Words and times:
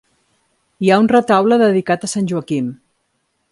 Hi 0.85 0.89
ha 0.93 0.97
un 1.01 1.09
retaule 1.11 1.59
dedicat 1.63 2.07
a 2.07 2.11
Sant 2.17 2.33
Joaquim. 2.35 2.75